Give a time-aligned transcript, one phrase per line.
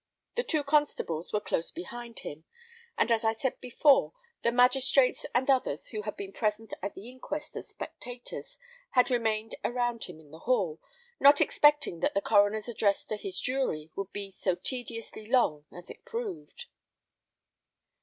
[0.33, 2.43] The two constables were close behind him;
[2.97, 7.07] and as I said before, the magistrates and others who had been present at the
[7.07, 8.57] inquest as spectators,
[8.93, 10.81] had remained around him in the hall,
[11.19, 15.91] not expecting that the coroner's address to his jury would be so tediously long as
[15.91, 16.65] it proved.